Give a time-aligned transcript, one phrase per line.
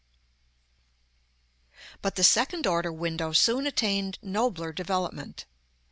[2.01, 5.45] But the second order window soon attained nobler developement.